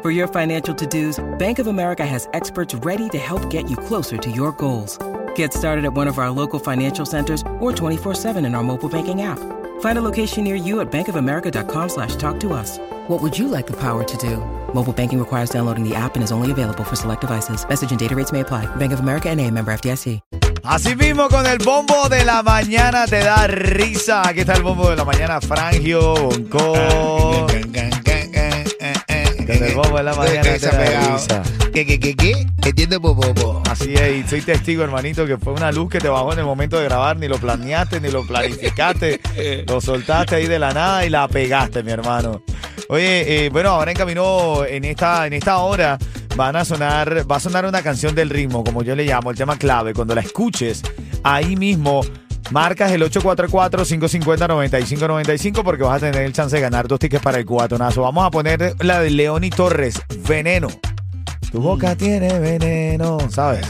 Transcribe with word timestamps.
For 0.00 0.12
your 0.12 0.28
financial 0.28 0.72
to 0.76 0.86
dos, 0.86 1.18
Bank 1.38 1.58
of 1.58 1.66
America 1.66 2.06
has 2.06 2.28
experts 2.32 2.72
ready 2.86 3.08
to 3.08 3.18
help 3.18 3.50
get 3.50 3.68
you 3.68 3.76
closer 3.76 4.16
to 4.16 4.30
your 4.30 4.52
goals. 4.52 4.96
Get 5.34 5.52
started 5.52 5.84
at 5.84 5.92
one 5.92 6.06
of 6.06 6.18
our 6.18 6.30
local 6.30 6.60
financial 6.60 7.04
centers 7.04 7.42
or 7.58 7.72
24-7 7.72 8.36
in 8.46 8.54
our 8.54 8.62
mobile 8.62 8.88
banking 8.88 9.22
app. 9.22 9.40
Find 9.80 9.98
a 9.98 10.04
location 10.04 10.44
near 10.44 10.54
you 10.54 10.78
at 10.78 10.92
bankofamerica.com 10.92 11.88
slash 11.88 12.14
talk 12.14 12.38
to 12.40 12.52
us. 12.52 12.78
What 13.08 13.20
would 13.22 13.36
you 13.36 13.48
like 13.48 13.66
the 13.66 13.76
power 13.80 14.04
to 14.04 14.16
do? 14.18 14.36
Mobile 14.72 14.92
banking 14.92 15.18
requires 15.18 15.50
downloading 15.50 15.82
the 15.82 15.96
app 15.96 16.14
and 16.14 16.22
is 16.22 16.30
only 16.30 16.52
available 16.52 16.84
for 16.84 16.94
select 16.94 17.22
devices. 17.22 17.68
Message 17.68 17.90
and 17.90 17.98
data 17.98 18.14
rates 18.14 18.30
may 18.30 18.40
apply. 18.40 18.66
Bank 18.76 18.92
of 18.92 19.00
America 19.00 19.28
and 19.28 19.40
a 19.40 19.50
member 19.50 19.72
FDIC. 19.72 20.20
Así 20.62 20.94
mismo 20.96 21.28
con 21.28 21.46
el 21.46 21.58
bombo 21.58 22.08
de 22.08 22.24
la 22.24 22.42
mañana 22.42 23.06
te 23.06 23.20
da 23.20 23.46
risa. 23.46 24.28
Aquí 24.28 24.40
está 24.40 24.54
el 24.54 24.62
bombo 24.62 24.90
de 24.90 24.96
la 24.96 25.04
mañana, 25.04 25.40
Frangio, 25.40 26.14
Bonco. 26.14 26.74
La 30.10 30.16
mañana 30.16 30.42
te 30.42 30.58
da 30.58 31.12
risa. 31.12 31.42
¿Qué, 31.72 31.86
qué, 31.86 32.00
qué, 32.00 32.16
qué? 32.16 32.46
Entiendo, 32.64 33.00
bobo. 33.00 33.62
Así 33.70 33.94
es, 33.94 34.24
y 34.24 34.28
soy 34.28 34.42
testigo, 34.42 34.82
hermanito, 34.82 35.26
que 35.26 35.36
fue 35.38 35.52
una 35.52 35.72
luz 35.72 35.90
que 35.90 35.98
te 35.98 36.08
bajó 36.08 36.32
en 36.32 36.38
el 36.40 36.44
momento 36.44 36.78
de 36.78 36.84
grabar, 36.84 37.16
ni 37.16 37.28
lo 37.28 37.38
planeaste, 37.38 38.00
ni 38.00 38.10
lo 38.10 38.26
planificaste, 38.26 39.20
lo 39.66 39.80
soltaste 39.80 40.36
ahí 40.36 40.46
de 40.46 40.58
la 40.58 40.72
nada 40.72 41.04
y 41.04 41.10
la 41.10 41.28
pegaste, 41.28 41.82
mi 41.82 41.92
hermano. 41.92 42.42
Oye, 42.88 43.46
eh, 43.46 43.50
bueno, 43.50 43.70
ahora 43.70 43.90
en 43.90 43.96
camino, 43.96 44.64
en 44.64 44.84
esta, 44.84 45.26
en 45.26 45.34
esta 45.34 45.58
hora, 45.58 45.98
van 46.36 46.56
a 46.56 46.64
sonar, 46.64 47.30
va 47.30 47.36
a 47.36 47.40
sonar 47.40 47.66
una 47.66 47.82
canción 47.82 48.14
del 48.14 48.30
ritmo, 48.30 48.64
como 48.64 48.82
yo 48.82 48.94
le 48.96 49.04
llamo, 49.04 49.30
el 49.30 49.36
tema 49.36 49.56
clave. 49.58 49.92
Cuando 49.92 50.14
la 50.14 50.22
escuches, 50.22 50.82
ahí 51.22 51.56
mismo 51.56 52.02
marcas 52.50 52.92
el 52.92 53.02
844-550-9595 53.02 55.62
porque 55.62 55.82
vas 55.82 56.02
a 56.02 56.06
tener 56.10 56.22
el 56.22 56.32
chance 56.32 56.56
de 56.56 56.62
ganar 56.62 56.88
dos 56.88 56.98
tickets 56.98 57.22
para 57.22 57.36
el 57.38 57.46
cubatonazo. 57.46 58.02
Vamos 58.02 58.26
a 58.26 58.30
poner 58.30 58.74
la 58.80 59.00
de 59.00 59.10
Leoni 59.10 59.50
Torres, 59.50 60.00
Veneno. 60.26 60.68
Tu 61.50 61.60
boca 61.60 61.94
tiene 61.96 62.38
veneno, 62.38 63.18
¿sabes? 63.30 63.66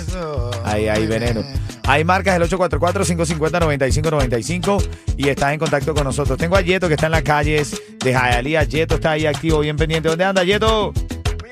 Ahí 0.65 0.89
hay 0.89 1.07
veneno. 1.07 1.45
Ahí 1.87 2.03
marcas 2.05 2.35
el 2.37 2.43
844-550-9595 2.43 4.85
y 5.17 5.29
estás 5.29 5.53
en 5.53 5.61
contacto 5.61 5.95
con 5.95 6.03
nosotros. 6.05 6.37
Tengo 6.39 6.57
a 6.57 6.61
Yeto 6.61 6.89
que 6.89 6.95
está 6.95 7.07
en 7.07 7.13
las 7.13 7.23
calles 7.23 7.81
de 8.01 8.11
Hialeah. 8.13 8.65
Yeto 8.65 8.97
está 8.97 9.13
ahí 9.13 9.27
activo, 9.27 9.61
bien 9.61 9.77
pendiente. 9.77 10.09
¿Dónde 10.09 10.25
anda, 10.25 10.43
Yeto? 10.43 10.93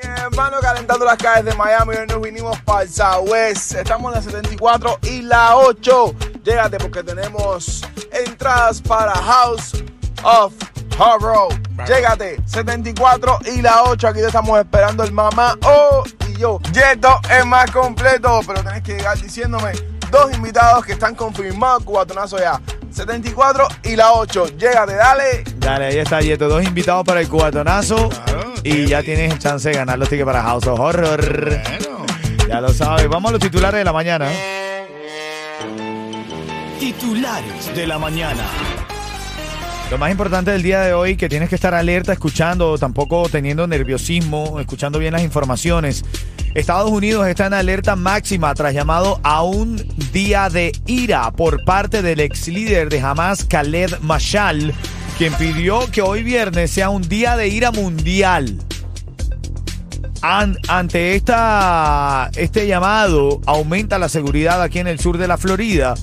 Hermano 0.03 0.57
calentando 0.61 1.05
las 1.05 1.17
calles 1.17 1.45
de 1.45 1.55
Miami. 1.55 1.95
Hoy 1.97 2.09
nos 2.09 2.21
vinimos 2.21 2.61
para 2.63 2.83
el 2.83 2.89
Southwest. 2.89 3.77
Estamos 3.77 4.13
en 4.13 4.17
la 4.17 4.23
74 4.23 4.99
y 5.05 5.23
la 5.23 5.57
8. 5.57 6.13
Llégate 6.47 6.79
porque 6.79 7.03
tenemos 7.03 7.83
entradas 8.13 8.81
para 8.81 9.11
House 9.11 9.83
of 10.23 10.53
Horror. 10.97 11.49
Llégate, 11.89 12.41
74 12.47 13.41
y 13.53 13.63
la 13.63 13.83
8. 13.83 14.07
Aquí 14.07 14.21
te 14.21 14.29
estamos 14.29 14.57
esperando 14.57 15.03
el 15.03 15.11
mamá 15.11 15.59
O 15.65 16.05
y 16.29 16.39
yo. 16.39 16.61
Yeto 16.73 17.21
es 17.37 17.45
más 17.45 17.69
completo, 17.73 18.43
pero 18.47 18.63
tenés 18.63 18.83
que 18.83 18.95
llegar 18.95 19.21
diciéndome 19.21 19.73
dos 20.13 20.33
invitados 20.35 20.87
que 20.87 20.93
están 20.93 21.17
confirmados. 21.17 21.83
Cubatonazo 21.83 22.39
ya. 22.39 22.61
74 22.93 23.67
y 23.83 23.97
la 23.97 24.13
8. 24.13 24.57
Llégate, 24.57 24.95
dale. 24.95 25.43
Dale, 25.57 25.87
ahí 25.87 25.99
está 25.99 26.21
Yeto. 26.21 26.49
Dos 26.49 26.63
invitados 26.63 27.05
para 27.05 27.23
el 27.23 27.29
cubatonazo 27.29 28.09
y 28.63 28.87
ya 28.87 29.03
tienes 29.03 29.37
chance 29.41 29.69
de 29.69 29.75
ganar 29.75 29.99
los 29.99 30.09
tickets 30.09 30.27
para 30.27 30.45
House 30.45 30.69
of 30.69 30.79
Horror. 30.79 31.61
Ya 32.49 32.61
lo 32.61 32.69
sabes. 32.69 33.09
Vamos 33.09 33.31
a 33.31 33.33
los 33.33 33.41
titulares 33.41 33.79
de 33.79 33.85
la 33.85 33.93
mañana. 33.93 34.31
Titulares 36.87 37.75
de 37.75 37.85
la 37.85 37.99
mañana. 37.99 38.45
Lo 39.91 39.99
más 39.99 40.09
importante 40.13 40.53
del 40.53 40.63
día 40.63 40.83
de 40.83 40.95
hoy, 40.95 41.17
que 41.17 41.29
tienes 41.29 41.49
que 41.49 41.57
estar 41.57 41.75
alerta, 41.75 42.13
escuchando, 42.13 42.79
tampoco 42.79 43.29
teniendo 43.29 43.67
nerviosismo, 43.67 44.61
escuchando 44.61 45.01
bien 45.01 45.13
las 45.13 45.23
informaciones. 45.25 46.05
Estados 46.55 46.89
Unidos 46.93 47.27
está 47.27 47.47
en 47.47 47.55
alerta 47.55 47.97
máxima 47.97 48.55
tras 48.55 48.73
llamado 48.73 49.19
a 49.25 49.43
un 49.43 49.85
día 50.13 50.49
de 50.49 50.71
ira 50.87 51.33
por 51.33 51.65
parte 51.65 52.03
del 52.03 52.21
ex 52.21 52.47
líder 52.47 52.89
de 52.89 53.01
Hamas, 53.01 53.45
Khaled 53.47 53.99
Mashal, 54.03 54.73
quien 55.19 55.33
pidió 55.35 55.91
que 55.91 56.03
hoy 56.03 56.23
viernes 56.23 56.71
sea 56.71 56.89
un 56.91 57.03
día 57.03 57.37
de 57.37 57.49
ira 57.49 57.73
mundial. 57.73 58.59
An- 60.23 60.57
ante 60.69 61.17
esta, 61.17 62.31
este 62.37 62.69
llamado, 62.69 63.41
aumenta 63.45 63.99
la 63.99 64.09
seguridad 64.09 64.63
aquí 64.63 64.79
en 64.79 64.87
el 64.87 65.01
sur 65.01 65.19
de 65.19 65.27
la 65.27 65.37
Florida. 65.37 65.95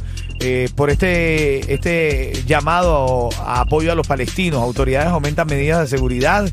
Eh, 0.45 0.67
por 0.75 0.89
este, 0.89 1.73
este 1.73 2.33
llamado 2.45 3.29
a 3.39 3.61
apoyo 3.61 3.93
a 3.93 3.95
los 3.95 4.05
palestinos, 4.05 4.61
autoridades 4.61 5.07
aumentan 5.07 5.47
medidas 5.47 5.79
de 5.79 5.87
seguridad 5.87 6.51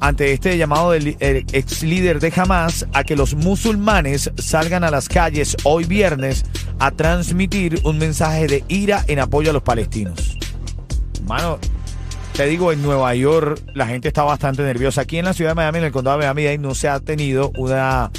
ante 0.00 0.32
este 0.32 0.56
llamado 0.56 0.92
del 0.92 1.14
el 1.20 1.44
ex 1.52 1.82
líder 1.82 2.18
de 2.18 2.32
Hamas 2.34 2.86
a 2.94 3.04
que 3.04 3.14
los 3.14 3.34
musulmanes 3.34 4.30
salgan 4.38 4.84
a 4.84 4.90
las 4.90 5.10
calles 5.10 5.54
hoy 5.64 5.84
viernes 5.84 6.46
a 6.78 6.92
transmitir 6.92 7.78
un 7.84 7.98
mensaje 7.98 8.46
de 8.46 8.64
ira 8.68 9.04
en 9.06 9.18
apoyo 9.18 9.50
a 9.50 9.52
los 9.52 9.62
palestinos. 9.62 10.38
Mano, 11.26 11.58
te 12.32 12.46
digo, 12.46 12.72
en 12.72 12.80
Nueva 12.80 13.14
York 13.14 13.60
la 13.74 13.86
gente 13.86 14.08
está 14.08 14.22
bastante 14.22 14.62
nerviosa. 14.62 15.02
Aquí 15.02 15.18
en 15.18 15.26
la 15.26 15.34
ciudad 15.34 15.50
de 15.50 15.56
Miami, 15.56 15.78
en 15.80 15.84
el 15.84 15.92
condado 15.92 16.16
de 16.16 16.24
Miami-Dade, 16.24 16.56
no 16.56 16.74
se 16.74 16.88
ha 16.88 17.00
tenido 17.00 17.52
una, 17.58 18.10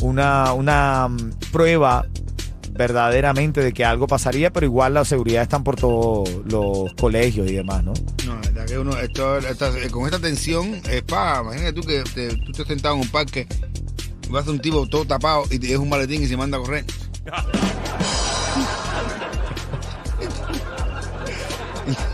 una, 0.00 0.52
una 0.52 1.08
mm, 1.08 1.30
prueba 1.50 2.06
verdaderamente 2.78 3.60
de 3.62 3.72
que 3.74 3.84
algo 3.84 4.06
pasaría, 4.06 4.50
pero 4.52 4.64
igual 4.64 4.94
la 4.94 5.04
seguridad 5.04 5.42
están 5.42 5.64
por 5.64 5.76
todos 5.76 6.30
los 6.46 6.94
colegios 6.94 7.50
y 7.50 7.54
demás, 7.54 7.84
¿no? 7.84 7.92
No, 8.24 8.34
la 8.36 8.40
verdad 8.40 8.66
que 8.66 8.78
uno, 8.78 8.96
esto, 8.98 9.36
esta- 9.38 9.76
eh, 9.78 9.90
con 9.90 10.06
esta 10.06 10.18
tensión, 10.18 10.80
es 10.88 11.02
pa, 11.02 11.40
imagínate 11.42 11.72
tú 11.74 11.82
que 11.82 12.02
te- 12.14 12.34
tú 12.36 12.52
estés 12.52 12.66
sentado 12.68 12.94
en 12.94 13.02
un 13.02 13.08
parque, 13.08 13.46
vas 14.30 14.46
a 14.46 14.50
un 14.52 14.60
tipo 14.60 14.86
todo 14.88 15.04
tapado 15.04 15.44
y 15.50 15.58
te 15.58 15.66
deja 15.66 15.80
un 15.80 15.88
maletín 15.90 16.22
y 16.22 16.26
se 16.26 16.36
manda 16.36 16.56
a 16.56 16.60
correr. 16.60 16.84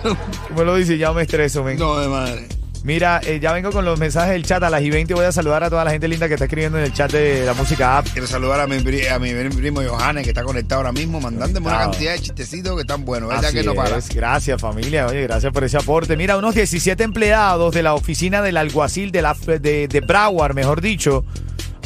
Como 0.49 0.65
lo 0.65 0.77
dice, 0.77 0.99
ya 0.99 1.13
me 1.13 1.23
estreso, 1.23 1.65
men. 1.65 1.79
No, 1.79 1.99
de 1.99 2.09
madre. 2.09 2.49
Mira, 2.85 3.19
eh, 3.25 3.41
ya 3.41 3.51
vengo 3.55 3.71
con 3.73 3.87
los 3.87 3.99
mensajes 3.99 4.33
del 4.33 4.45
chat 4.45 4.63
a 4.63 4.69
las 4.69 4.83
y 4.83 4.91
20. 4.91 5.15
Voy 5.15 5.25
a 5.25 5.33
saludar 5.33 5.65
a 5.65 5.71
toda 5.71 5.85
la 5.85 5.91
gente 5.91 6.07
linda 6.07 6.29
que 6.29 6.35
está 6.35 6.45
escribiendo 6.45 6.77
en 6.79 6.85
el 6.85 6.93
chat 6.93 7.11
de 7.11 7.47
la 7.47 7.55
música 7.55 7.97
app. 7.97 8.07
Quiero 8.13 8.27
saludar 8.27 8.61
a 8.61 8.67
mi, 8.67 8.79
pri- 8.81 9.07
a 9.07 9.19
mi 9.19 9.33
primo 9.49 9.81
Johannes 9.83 10.25
que 10.25 10.31
está 10.31 10.43
conectado 10.43 10.81
ahora 10.83 10.93
mismo, 10.93 11.19
mandándome 11.19 11.67
una 11.67 11.77
Conectado. 11.77 11.93
cantidad 11.93 12.13
de 12.13 12.21
chistecitos 12.21 12.75
que 12.75 12.83
están 12.83 13.07
buenos, 13.07 13.31
¿verdad 13.31 13.47
Así 13.47 13.57
que 13.57 13.63
no 13.65 13.75
para? 13.75 13.97
es. 13.97 14.11
Gracias, 14.11 14.61
familia. 14.61 15.07
Oye, 15.07 15.23
gracias 15.23 15.51
por 15.51 15.65
ese 15.65 15.79
aporte. 15.79 16.15
Mira, 16.15 16.37
unos 16.37 16.55
17 16.55 17.03
empleados 17.03 17.73
de 17.75 17.83
la 17.83 17.95
oficina 17.95 18.43
del 18.43 18.59
alguacil 18.59 19.11
de, 19.13 19.23
la, 19.23 19.35
de, 19.47 19.89
de 19.89 20.01
Broward, 20.03 20.55
mejor 20.55 20.83
dicho, 20.83 21.25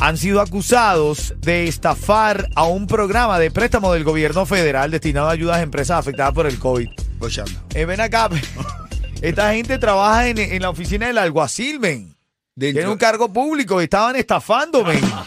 han 0.00 0.16
sido 0.16 0.41
acusados 0.41 1.32
de 1.38 1.69
estafar 1.69 2.48
a 2.56 2.65
un 2.65 2.88
programa 2.88 3.38
de 3.38 3.53
préstamo 3.53 3.92
del 3.92 4.03
gobierno 4.03 4.47
federal 4.47 4.91
destinado 4.91 5.28
a 5.28 5.30
ayudas 5.30 5.59
a 5.59 5.62
empresas 5.62 5.97
afectadas 6.00 6.34
por 6.34 6.47
el 6.48 6.59
COVID. 6.59 6.88
Bochando. 7.20 7.53
Eh, 7.75 7.84
ven 7.84 8.00
acá. 8.00 8.28
Esta 9.20 9.52
gente 9.52 9.78
trabaja 9.78 10.28
en, 10.28 10.38
en 10.38 10.62
la 10.62 10.70
oficina 10.70 11.06
del 11.06 11.18
alguacil, 11.18 11.80
men. 11.80 12.14
Tiene 12.58 12.88
un 12.88 12.98
cargo 12.98 13.32
público 13.32 13.80
y 13.80 13.84
estaban 13.84 14.16
estafando, 14.16 14.84
men. 14.84 15.00
Ah, 15.12 15.24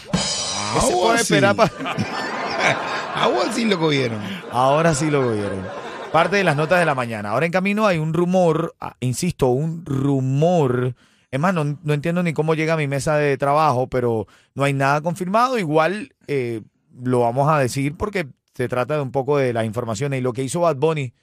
¿Qué 0.75 0.81
se 0.87 0.93
puede 0.93 1.17
sí. 1.17 1.21
esperar 1.23 1.55
pa- 1.55 1.71
Agua 3.15 3.51
sí 3.53 3.65
lo 3.65 3.79
cogieron. 3.79 4.19
Ahora 4.51 4.93
sí 4.95 5.09
lo 5.11 5.21
cogieron. 5.23 5.65
Parte 6.11 6.37
de 6.37 6.43
las 6.43 6.55
notas 6.55 6.79
de 6.79 6.85
la 6.85 6.95
mañana. 6.95 7.29
Ahora 7.31 7.45
en 7.45 7.51
camino 7.51 7.85
hay 7.87 7.97
un 7.97 8.13
rumor, 8.13 8.73
ah, 8.79 8.95
insisto, 8.99 9.47
un 9.47 9.85
rumor. 9.85 10.95
Es 11.29 11.39
más, 11.39 11.53
no, 11.53 11.77
no 11.83 11.93
entiendo 11.93 12.23
ni 12.23 12.33
cómo 12.33 12.53
llega 12.55 12.73
a 12.73 12.77
mi 12.77 12.87
mesa 12.87 13.15
de 13.15 13.37
trabajo, 13.37 13.87
pero 13.87 14.27
no 14.55 14.63
hay 14.63 14.73
nada 14.73 15.01
confirmado. 15.01 15.57
Igual 15.57 16.13
eh, 16.27 16.61
lo 17.01 17.21
vamos 17.21 17.49
a 17.49 17.59
decir 17.59 17.95
porque 17.95 18.27
se 18.53 18.67
trata 18.67 18.95
de 18.95 19.01
un 19.01 19.11
poco 19.11 19.37
de 19.37 19.53
las 19.53 19.65
informaciones 19.65 20.19
y 20.19 20.21
lo 20.23 20.33
que 20.33 20.43
hizo 20.43 20.61
Bad 20.61 20.75
Bunny 20.77 21.13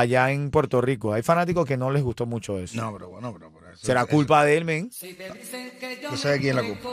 allá 0.00 0.30
en 0.30 0.50
Puerto 0.50 0.80
Rico. 0.80 1.12
Hay 1.12 1.22
fanáticos 1.22 1.64
que 1.66 1.76
no 1.76 1.90
les 1.90 2.02
gustó 2.02 2.26
mucho 2.26 2.58
eso. 2.58 2.76
No, 2.76 2.92
pero 2.92 3.08
bueno, 3.08 3.32
pero, 3.32 3.50
pero 3.52 3.72
eso- 3.72 3.86
¿Será 3.86 4.00
eso- 4.02 4.10
culpa 4.10 4.44
de 4.44 4.56
él, 4.56 4.64
men? 4.64 4.90
Yo 4.90 6.16
sé 6.16 6.38
quién 6.38 6.50
es 6.50 6.54
la 6.56 6.62
culpa. 6.62 6.88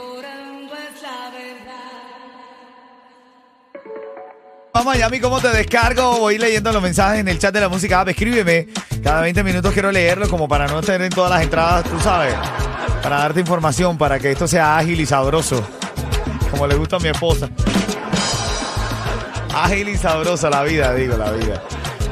Vamos 4.72 4.92
Miami, 4.96 5.20
¿cómo 5.20 5.40
te 5.40 5.48
descargo? 5.50 6.18
Voy 6.18 6.36
leyendo 6.36 6.72
los 6.72 6.82
mensajes 6.82 7.20
en 7.20 7.28
el 7.28 7.38
chat 7.38 7.54
de 7.54 7.60
la 7.60 7.68
música 7.68 8.00
app. 8.00 8.08
Escríbeme. 8.08 8.68
Cada 9.04 9.20
20 9.20 9.44
minutos 9.44 9.72
quiero 9.72 9.92
leerlos 9.92 10.28
como 10.28 10.48
para 10.48 10.66
no 10.66 10.80
tener 10.82 11.02
en 11.02 11.10
todas 11.10 11.30
las 11.30 11.42
entradas, 11.42 11.84
tú 11.84 11.98
sabes. 12.00 12.34
para 13.02 13.18
darte 13.18 13.38
información, 13.40 13.98
para 13.98 14.18
que 14.18 14.30
esto 14.32 14.48
sea 14.48 14.78
ágil 14.78 14.98
y 14.98 15.04
sabroso, 15.06 15.62
como 16.50 16.66
le 16.66 16.74
gusta 16.74 16.96
a 16.96 16.98
mi 17.00 17.08
esposa. 17.08 17.50
Ágil 19.54 19.90
y 19.90 19.96
sabrosa 19.98 20.48
la 20.48 20.62
vida, 20.62 20.94
digo, 20.94 21.14
la 21.16 21.30
vida. 21.32 21.62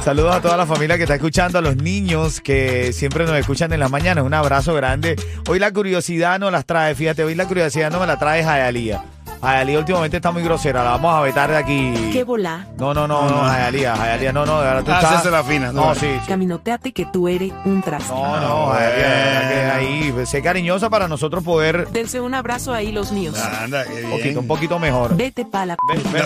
Saludos 0.05 0.35
a 0.35 0.41
toda 0.41 0.57
la 0.57 0.67
familia 0.67 0.97
que 0.97 1.05
está 1.05 1.15
escuchando, 1.15 1.59
a 1.59 1.63
los 1.63 1.77
niños 1.77 2.41
que 2.41 2.93
siempre 2.93 3.25
nos 3.25 3.37
escuchan 3.37 3.73
en 3.73 3.79
las 3.79 3.91
mañanas. 3.91 4.25
Un 4.25 4.35
abrazo 4.35 4.75
grande. 4.75 5.15
Hoy 5.49 5.61
la 5.61 5.73
curiosidad 5.73 6.41
no 6.41 6.51
las 6.51 6.67
trae, 6.67 6.95
fíjate, 6.97 7.23
hoy 7.23 7.37
la 7.37 7.47
curiosidad 7.47 7.91
no 7.91 8.01
me 8.01 8.07
la 8.09 8.19
trae 8.19 8.43
Jayalía. 8.43 9.05
Jayalía 9.41 9.79
últimamente 9.79 10.17
está 10.17 10.31
muy 10.33 10.43
grosera, 10.43 10.83
la 10.85 10.91
vamos 10.91 11.15
a 11.15 11.21
vetar 11.21 11.51
de 11.51 11.57
aquí. 11.57 12.11
¿Qué 12.13 12.25
volá? 12.25 12.67
No, 12.79 12.93
no, 12.95 13.07
no, 13.07 13.29
no, 13.29 13.43
Jayalía, 13.43 13.95
Jayalía, 13.97 14.33
no, 14.33 14.45
no, 14.45 14.61
de 14.61 14.67
verdad 14.67 14.85
tú 14.85 14.91
Ah, 14.93 15.01
estás... 15.17 15.33
la 15.33 15.43
fina, 15.45 15.73
No, 15.73 15.87
no. 15.87 15.95
sí, 15.95 16.01
sí. 16.21 16.29
Caminoteate 16.29 16.93
que 16.93 17.07
tú 17.07 17.29
eres 17.29 17.53
un 17.65 17.81
traste. 17.83 18.13
No, 18.13 18.41
no, 18.41 18.67
Jayalía, 18.73 19.49
que 19.49 19.71
ahí, 19.71 20.11
pues, 20.13 20.29
sé 20.31 20.43
cariñosa 20.43 20.91
para 20.91 21.07
nosotros 21.09 21.43
poder 21.45 21.89
Dense 21.91 22.21
un 22.21 22.35
abrazo 22.35 22.73
ahí 22.75 22.91
los 22.93 23.11
míos. 23.13 23.37
Anda, 23.39 23.85
qué 23.85 23.91
un 23.95 23.97
bien. 24.01 24.11
poquito, 24.11 24.41
un 24.41 24.47
poquito 24.49 24.79
mejor. 24.81 25.17
Vete 25.17 25.45
pa' 25.45 25.65
la... 25.67 25.77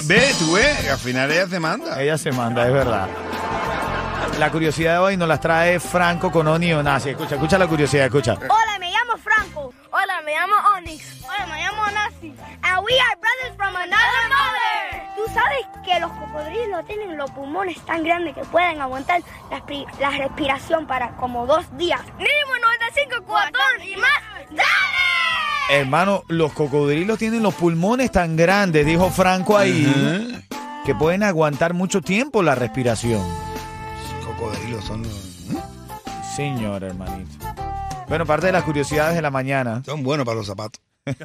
Ve, 0.04 0.22
tú 0.38 0.52
ves, 0.54 0.90
al 0.90 0.98
final 0.98 1.30
ella 1.30 1.46
se 1.46 1.60
manda. 1.60 2.02
Ella 2.02 2.16
se 2.18 2.32
manda, 2.32 2.66
es 2.66 2.72
verdad. 2.72 3.08
La 4.38 4.50
curiosidad 4.50 4.92
de 4.92 4.98
hoy 4.98 5.16
nos 5.16 5.28
las 5.28 5.40
trae 5.40 5.80
Franco 5.80 6.30
con 6.30 6.46
Oni 6.46 6.70
Onasi. 6.74 7.10
Escucha, 7.10 7.36
escucha 7.36 7.56
la 7.56 7.66
curiosidad, 7.66 8.04
escucha. 8.04 8.34
Hola, 8.34 8.78
me 8.78 8.90
llamo 8.90 9.16
Franco. 9.16 9.72
Hola, 9.90 10.20
me 10.26 10.32
llamo 10.34 10.54
Onyx. 10.76 11.22
Hola, 11.24 11.46
me 11.46 11.62
llamo 11.62 11.82
Nasi. 11.86 12.34
And 12.62 12.84
we 12.84 12.92
are 13.00 13.16
brothers 13.18 13.56
from 13.56 13.74
another 13.74 14.28
mother. 14.28 15.06
Tú 15.16 15.22
sabes 15.32 15.66
que 15.86 15.98
los 16.00 16.12
cocodrilos 16.12 16.84
tienen 16.84 17.16
los 17.16 17.30
pulmones 17.30 17.80
tan 17.86 18.04
grandes 18.04 18.34
que 18.34 18.42
pueden 18.42 18.78
aguantar 18.82 19.22
la 20.00 20.10
respiración 20.10 20.86
para 20.86 21.16
como 21.16 21.46
dos 21.46 21.64
días. 21.78 22.02
Mínimo 22.18 22.58
95 22.62 23.24
cuatón 23.26 23.82
y 23.82 23.96
más. 23.96 24.10
¡Dale! 24.50 25.80
Hermano, 25.80 26.24
los 26.28 26.52
cocodrilos 26.52 27.18
tienen 27.18 27.42
los 27.42 27.54
pulmones 27.54 28.12
tan 28.12 28.36
grandes, 28.36 28.84
dijo 28.84 29.08
Franco 29.08 29.56
ahí, 29.56 30.44
que 30.84 30.94
pueden 30.94 31.22
aguantar 31.22 31.72
mucho 31.72 32.02
tiempo 32.02 32.42
la 32.42 32.54
respiración. 32.54 33.45
Son, 34.84 35.04
¿eh? 35.04 35.08
Señor, 36.34 36.82
hermanito. 36.82 37.30
Bueno, 38.08 38.26
parte 38.26 38.46
de 38.46 38.52
las 38.52 38.64
curiosidades 38.64 39.14
de 39.14 39.22
la 39.22 39.30
mañana. 39.30 39.82
son 39.84 40.02
buenos 40.02 40.26
para 40.26 40.36
los 40.36 40.46
zapatos. 40.46 40.82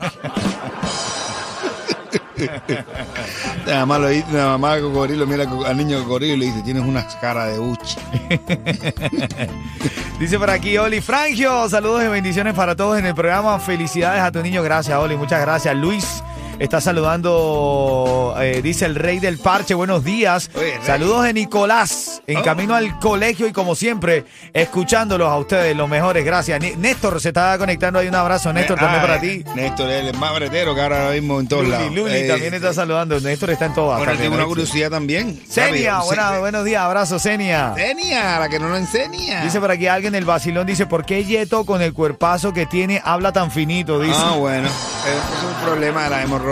La 3.66 3.80
mamá, 3.86 4.00
lo 4.00 4.08
dice, 4.08 4.32
la 4.32 4.46
mamá 4.48 4.76
de 4.76 4.82
cocodrilo 4.82 5.28
mira 5.28 5.44
al 5.44 5.78
niño 5.78 6.02
cocodrilo 6.04 6.34
y 6.34 6.38
le 6.38 6.46
dice, 6.48 6.62
tienes 6.64 6.84
una 6.84 7.08
cara 7.20 7.46
de 7.46 7.60
uchi. 7.60 7.98
Dice 10.20 10.40
por 10.40 10.50
aquí 10.50 10.78
Oli 10.78 11.02
Frangio, 11.02 11.70
saludos 11.70 12.04
y 12.04 12.08
bendiciones 12.08 12.54
para 12.54 12.76
todos 12.76 12.98
en 12.98 13.06
el 13.06 13.14
programa. 13.14 13.60
Felicidades 13.60 14.22
a 14.22 14.32
tu 14.32 14.42
niño, 14.42 14.64
gracias 14.64 14.98
Oli, 14.98 15.16
muchas 15.16 15.42
gracias. 15.42 15.76
Luis 15.76 16.24
está 16.62 16.80
saludando, 16.80 18.36
eh, 18.40 18.62
dice 18.62 18.86
el 18.86 18.96
rey 18.96 19.20
del 19.20 19.40
parche, 19.40 19.74
buenos 19.74 20.04
días. 20.04 20.50
Oye. 20.56 20.74
Saludos 20.86 21.24
de 21.24 21.34
Nicolás, 21.34 22.22
en 22.28 22.38
Oh. 22.38 22.44
camino 22.44 22.76
al 22.76 23.00
colegio 23.00 23.48
y 23.48 23.52
como 23.52 23.74
siempre, 23.76 24.26
escuchándolos 24.54 25.28
a 25.30 25.38
ustedes, 25.38 25.76
los 25.76 25.90
mejores, 25.90 26.24
gracias. 26.24 26.60
Néstor 26.78 27.20
se 27.20 27.30
está 27.30 27.58
conectando 27.58 28.00
ahí, 28.00 28.08
un 28.08 28.16
abrazo 28.16 28.54
Néstor 28.54 28.78
también 28.80 29.02
Ah, 29.04 29.08
para 29.08 29.20
ti. 29.22 29.44
Néstor 29.56 29.90
es 29.90 30.06
el 30.06 30.18
más 30.18 30.36
bretero 30.36 30.76
que 30.76 30.82
ahora 30.82 31.10
mismo 31.12 31.40
en 31.40 31.48
todos 31.48 31.64
Luli, 31.64 31.72
lados. 31.76 31.92
Luli 31.94 32.14
Eh, 32.14 32.28
también 32.28 32.54
está 32.54 32.74
saludando, 32.74 33.20
Néstor 33.20 33.50
está 33.52 33.66
en 33.66 33.74
todas. 33.74 33.98
Bueno, 33.98 34.14
tengo 34.18 34.36
una 34.36 34.46
curiosidad 34.46 34.90
también. 34.92 35.42
Senia, 35.50 36.00
buena- 36.02 36.40
buenos 36.40 36.64
días, 36.64 36.82
abrazo 36.84 37.18
Senia. 37.20 37.74
Senia, 37.76 38.40
la 38.40 38.50
que 38.50 38.60
no 38.60 38.70
lo 38.70 38.78
enseña. 38.78 39.44
Dice 39.44 39.60
por 39.60 39.72
aquí 39.72 39.88
alguien 39.88 40.14
del 40.14 40.26
vacilón, 40.26 40.68
dice, 40.68 40.86
¿por 40.86 41.06
qué 41.06 41.26
Yeto 41.26 41.66
con 41.66 41.82
el 41.82 41.94
cuerpazo 41.94 42.54
que 42.54 42.66
tiene 42.66 43.02
habla 43.04 43.32
tan 43.32 43.50
finito? 43.52 44.00
Dice. 44.00 44.16
Ah, 44.18 44.36
bueno. 44.38 44.68
Es 44.68 45.44
un 45.46 45.66
problema 45.66 46.04
de 46.04 46.10
la 46.12 46.22
hemorroides. 46.22 46.51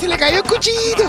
Se 0.00 0.08
le 0.08 0.16
cayó 0.16 0.38
el 0.38 0.42
cuchillito. 0.44 1.02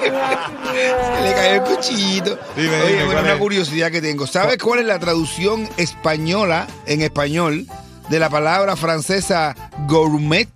Se 0.00 1.22
le 1.22 1.34
cayó 1.34 1.54
el 1.54 1.62
cuchillito. 1.62 2.38
Dime, 2.56 2.80
Oye, 2.80 2.88
dime, 2.92 3.04
bueno, 3.04 3.12
¿cuál 3.12 3.24
una 3.24 3.32
es? 3.34 3.38
curiosidad 3.38 3.90
que 3.90 4.00
tengo. 4.00 4.26
¿Sabes 4.26 4.58
cuál 4.58 4.80
es 4.80 4.86
la 4.86 4.98
traducción 4.98 5.68
española, 5.76 6.66
en 6.86 7.02
español, 7.02 7.66
de 8.08 8.18
la 8.18 8.28
palabra 8.30 8.76
francesa 8.76 9.54
gourmet? 9.86 10.48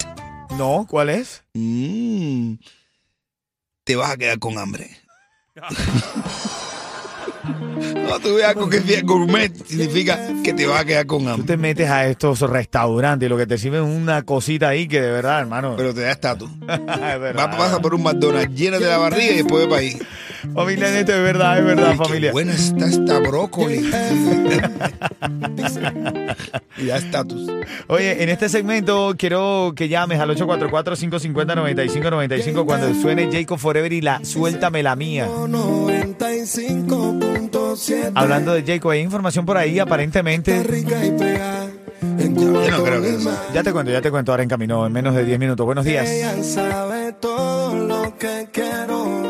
No, 0.57 0.87
¿cuál 0.89 1.11
es? 1.11 1.43
Mm, 1.55 2.55
te 3.85 3.97
vas 3.97 4.11
a 4.13 4.17
quedar 4.17 4.39
con 4.39 4.59
hambre. 4.59 4.91
no, 7.45 8.21
tú 8.21 8.35
veas 8.37 8.55
con 8.55 8.71
que 8.71 8.81
sea 8.81 9.01
gourmet 9.03 9.53
significa 9.67 10.19
que 10.45 10.53
te 10.53 10.67
vas 10.67 10.83
a 10.83 10.85
quedar 10.85 11.07
con 11.07 11.25
Tú 11.25 11.29
hambre. 11.31 11.47
te 11.47 11.57
metes 11.57 11.91
a 11.91 12.07
estos 12.07 12.41
restaurantes 12.41 13.27
y 13.27 13.31
lo 13.31 13.37
que 13.37 13.47
te 13.47 13.59
sirven 13.59 13.85
es 13.85 13.97
una 13.97 14.23
cosita 14.23 14.69
ahí 14.69 14.87
que 14.87 15.01
de 15.01 15.11
verdad, 15.11 15.41
hermano. 15.41 15.75
Pero 15.77 15.93
te 15.93 16.03
da 16.03 16.13
estatus. 16.13 16.51
Vas 16.67 17.57
pasa 17.57 17.81
por 17.81 17.95
un 17.95 18.03
McDonald's, 18.03 18.55
llénate 18.55 18.85
la 18.87 18.99
barriga 18.99 19.33
y 19.33 19.37
después 19.39 19.71
va 19.71 19.79
ahí. 19.79 19.99
Familia 20.55 20.91
Neto, 20.91 21.13
es 21.13 21.23
verdad, 21.23 21.59
es 21.59 21.65
verdad, 21.65 21.91
Uy, 21.93 21.99
qué 21.99 22.05
familia. 22.05 22.33
buena 22.33 22.53
está 22.53 22.87
esta 22.87 23.19
brócoli. 23.21 23.77
y 26.79 26.87
da 26.87 26.97
estatus. 26.97 27.49
Oye, 27.87 28.23
en 28.23 28.29
este 28.29 28.49
segmento 28.49 29.15
quiero 29.17 29.73
que 29.77 29.89
llames 29.89 30.19
al 30.21 30.31
844-550-9595 30.37 32.65
cuando 32.65 32.93
suene 32.95 33.29
Jacob 33.33 33.59
Forever 33.59 33.93
y 33.93 34.01
la 34.01 34.25
Suéltame 34.25 34.83
la 34.83 34.97
mía. 34.97 35.29
95.7 35.29 38.13
Hablando 38.15 38.53
de 38.55 38.63
Jacob, 38.65 38.91
hay 38.93 39.01
información 39.01 39.45
por 39.47 39.57
ahí, 39.57 39.79
aparentemente. 39.79 40.63
rica 40.63 41.05
y 41.05 41.11
pega. 41.13 41.67
En 42.19 42.35
Yo 42.35 42.51
no 42.71 42.83
creo 42.83 43.01
que 43.01 43.11
eso. 43.11 43.31
Ya 43.55 43.63
te 43.63 43.73
cuento, 43.73 43.93
ya 43.93 44.03
te 44.03 44.11
cuento 44.11 44.33
ahora 44.33 44.43
en 44.43 44.49
camino, 44.49 44.85
en 44.87 44.93
menos 44.93 45.15
de 45.15 45.25
10 45.25 45.39
minutos. 45.39 45.65
Buenos 45.65 45.85
días. 45.85 46.09
Ella 46.09 46.43
sabe 46.43 47.13
todo 47.13 47.75
lo 47.75 48.19
que 48.19 48.49
quiero. 48.53 49.22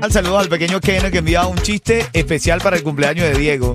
Al 0.00 0.12
saludo 0.12 0.38
al 0.38 0.48
pequeño 0.48 0.80
Ken 0.80 1.10
que 1.10 1.18
enviaba 1.18 1.48
un 1.48 1.58
chiste 1.58 2.06
especial 2.12 2.60
para 2.60 2.76
el 2.76 2.82
cumpleaños 2.82 3.26
de 3.26 3.38
Diego. 3.38 3.74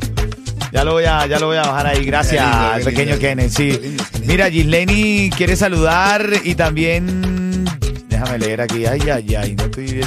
Ya 0.72 0.84
lo 0.84 0.94
voy 0.94 1.04
a, 1.04 1.28
ya 1.28 1.38
lo 1.38 1.48
voy 1.48 1.58
a 1.58 1.64
bajar 1.64 1.88
ahí. 1.88 2.06
Gracias 2.06 2.42
lindo, 2.42 2.68
al 2.72 2.82
pequeño. 2.82 3.20
Ken. 3.20 3.50
Sí. 3.50 3.98
Mira, 4.26 4.50
Gisleni 4.50 5.30
quiere 5.36 5.56
saludar 5.56 6.28
y 6.44 6.56
también. 6.56 7.66
Déjame 8.08 8.40
leer 8.40 8.62
aquí. 8.62 8.86
Ay, 8.86 9.02
ay, 9.10 9.36
ay. 9.36 9.56
No 9.56 9.66
estoy. 9.66 10.02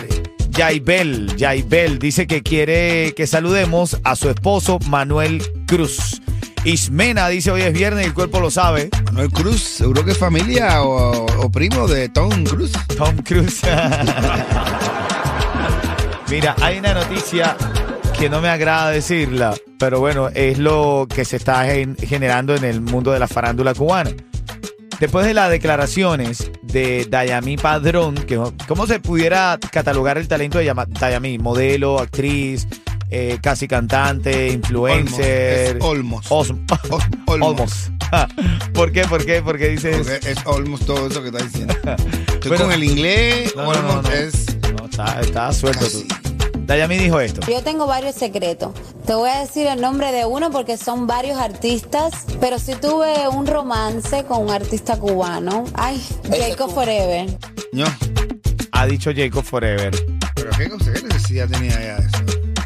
Yaibel, 0.51 1.37
Yaibel 1.37 1.99
dice 1.99 2.27
que 2.27 2.43
quiere 2.43 3.13
que 3.15 3.27
saludemos 3.27 3.99
a 4.03 4.17
su 4.17 4.31
esposo 4.31 4.79
Manuel 4.87 5.43
Cruz. 5.67 6.23
Ismena 6.65 7.29
dice 7.29 7.51
hoy 7.51 7.61
es 7.61 7.75
viernes 7.75 8.05
y 8.05 8.09
el 8.09 8.15
cuerpo 8.15 8.41
lo 8.41 8.51
sabe. 8.51 8.89
Manuel 9.05 9.31
Cruz, 9.31 9.63
seguro 9.63 10.03
que 10.03 10.13
es 10.13 10.19
familia 10.19 10.83
o, 10.83 11.27
o 11.27 11.51
primo 11.51 11.87
de 11.87 12.09
Tom 12.09 12.43
Cruise. 12.45 12.73
Tom 12.97 13.17
Cruise. 13.19 13.61
Mira, 16.31 16.57
hay 16.61 16.79
una 16.79 16.95
noticia 16.95 17.57
que 18.19 18.29
no 18.29 18.41
me 18.41 18.49
agrada 18.49 18.91
decirla, 18.91 19.55
pero 19.79 20.01
bueno, 20.01 20.29
es 20.35 20.59
lo 20.59 21.07
que 21.13 21.25
se 21.25 21.37
está 21.37 21.65
gen- 21.67 21.97
generando 21.97 22.55
en 22.55 22.65
el 22.65 22.81
mundo 22.81 23.13
de 23.13 23.19
la 23.19 23.29
farándula 23.29 23.75
cubana. 23.75 24.11
Después 24.99 25.27
de 25.27 25.35
las 25.35 25.51
declaraciones 25.51 26.51
de 26.63 27.07
Dayami 27.09 27.59
Padrón, 27.59 28.15
que 28.15 28.41
¿cómo 28.67 28.87
se 28.87 28.99
pudiera 28.99 29.59
catalogar 29.71 30.17
el 30.19 30.27
talento 30.27 30.59
de 30.59 30.73
Dayami? 30.99 31.39
Modelo, 31.39 32.01
actriz, 32.01 32.67
eh, 33.11 33.39
casi 33.43 33.69
cantante, 33.69 34.49
influencer. 34.49 35.79
Olmos. 35.83 36.27
Osm- 36.31 36.65
Os- 36.91 37.05
Olmos. 37.27 37.51
Olmos. 37.51 37.91
¿Por 38.73 38.91
qué? 38.93 39.03
¿Por 39.03 39.25
qué? 39.27 39.43
Porque 39.43 39.69
dices... 39.69 39.99
Porque 40.09 40.31
es 40.31 40.39
Olmos 40.47 40.81
todo 40.87 41.07
eso 41.09 41.21
que 41.23 41.29
está 41.29 41.43
diciendo. 41.45 41.75
Estoy 42.37 42.51
Bueno. 42.51 42.65
con 42.65 42.73
el 42.73 42.85
inglés, 42.85 43.55
No, 43.57 43.73
no, 43.73 43.83
no, 43.83 44.03
no. 44.03 44.11
es 44.11 44.47
No, 44.79 44.85
está, 44.87 45.21
está 45.21 45.53
suelto 45.53 45.81
casi. 45.81 46.05
tú. 46.07 46.15
Dayami 46.67 46.97
dijo 46.99 47.21
esto. 47.21 47.41
Yo 47.51 47.63
tengo 47.63 47.87
varios 47.87 48.15
secretos. 48.17 48.71
Te 49.07 49.15
voy 49.15 49.31
a 49.31 49.41
decir 49.41 49.67
el 49.69 49.81
nombre 49.81 50.11
de 50.11 50.25
uno 50.25 50.51
porque 50.51 50.77
son 50.77 51.07
varios 51.07 51.39
artistas, 51.39 52.13
pero 52.41 52.59
sí 52.59 52.73
tuve 52.81 53.29
un 53.29 53.47
romance 53.47 54.25
con 54.25 54.43
un 54.43 54.51
artista 54.51 54.99
cubano. 54.99 55.65
Ay, 55.75 56.05
Jacob 56.29 56.73
Forever. 56.75 57.27
No, 57.73 57.85
Ha 58.73 58.87
dicho 58.87 59.11
Jacob 59.15 59.45
Forever. 59.45 59.95
pero 60.35 60.51
qué, 60.59 60.69
cosa, 60.69 60.93
qué 60.93 61.03
necesidad 61.03 61.49
tenía 61.49 61.73
ya 61.81 61.97
de 62.01 62.07
eso. 62.09 62.19